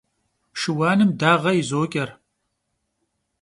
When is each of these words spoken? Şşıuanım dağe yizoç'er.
Şşıuanım 0.59 1.11
dağe 1.19 1.51
yizoç'er. 1.57 2.09